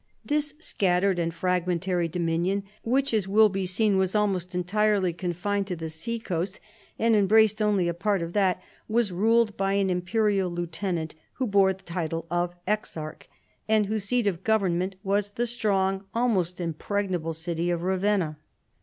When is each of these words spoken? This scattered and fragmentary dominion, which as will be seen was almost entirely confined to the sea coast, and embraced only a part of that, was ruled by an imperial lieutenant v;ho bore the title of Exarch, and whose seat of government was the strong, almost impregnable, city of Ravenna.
This 0.25 0.55
scattered 0.57 1.19
and 1.19 1.31
fragmentary 1.31 2.07
dominion, 2.07 2.63
which 2.83 3.13
as 3.13 3.27
will 3.27 3.49
be 3.49 3.67
seen 3.67 3.97
was 3.97 4.15
almost 4.15 4.55
entirely 4.55 5.13
confined 5.13 5.67
to 5.67 5.75
the 5.75 5.91
sea 5.91 6.17
coast, 6.17 6.59
and 6.97 7.15
embraced 7.15 7.61
only 7.61 7.87
a 7.87 7.93
part 7.93 8.23
of 8.23 8.33
that, 8.33 8.59
was 8.87 9.11
ruled 9.11 9.55
by 9.57 9.73
an 9.73 9.91
imperial 9.91 10.49
lieutenant 10.49 11.13
v;ho 11.13 11.45
bore 11.45 11.73
the 11.73 11.83
title 11.83 12.25
of 12.31 12.55
Exarch, 12.65 13.29
and 13.67 13.85
whose 13.85 14.05
seat 14.05 14.25
of 14.25 14.43
government 14.43 14.95
was 15.03 15.33
the 15.33 15.45
strong, 15.45 16.03
almost 16.15 16.59
impregnable, 16.59 17.35
city 17.35 17.69
of 17.69 17.83
Ravenna. 17.83 18.39